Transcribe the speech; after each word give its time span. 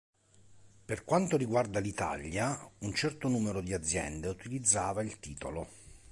Per 0.85 1.03
quanto 1.03 1.37
riguarda 1.37 1.77
l'Italia, 1.77 2.59
un 2.79 2.91
certo 2.95 3.27
numero 3.27 3.61
di 3.61 3.71
aziende 3.75 4.29
utilizzava 4.29 5.03
il 5.03 5.19
titolo. 5.19 5.69